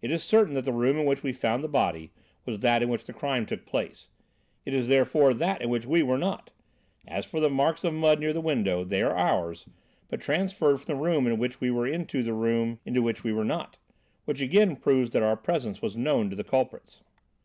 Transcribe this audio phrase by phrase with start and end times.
[0.00, 2.10] It is certain that the room in which we found the body
[2.46, 4.08] was that in which the crime took place.
[4.66, 6.50] It is therefore that in which we were not!
[7.06, 9.68] As for the marks of mud near the window, they are ours,
[10.08, 13.32] but transferred from the room in which we were into the room in which we
[13.32, 13.76] were not!
[14.24, 17.02] Which again proves that our presence was known to the culprits.